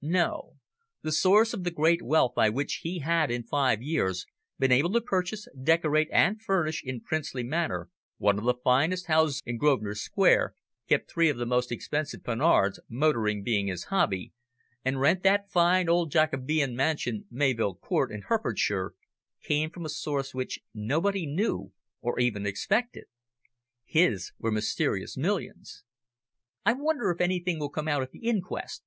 [0.00, 0.54] No.
[1.02, 4.92] The source of the great wealth by which he had, in five years, been able
[4.92, 9.96] to purchase, decorate and furnish in princely manner one of the finest houses in Grosvenor
[9.96, 10.54] Square,
[10.88, 14.32] keep three of the most expensive Panhards, motoring being his hobby,
[14.84, 18.94] and rent that fine old Jacobean mansion Mayvill Court, in Herefordshire,
[19.42, 23.06] came from a source which nobody knew or even suspected.
[23.84, 25.82] His were mysterious millions.
[26.64, 28.84] "I wonder if anything will come out at the inquest?"